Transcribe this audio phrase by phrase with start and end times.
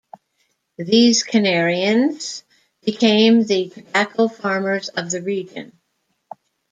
[0.79, 2.41] These Canarians
[2.83, 5.79] became the tobacco farmers of the region.